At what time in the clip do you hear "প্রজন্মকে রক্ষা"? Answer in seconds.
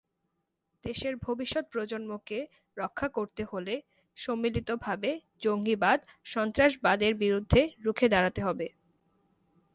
1.71-3.07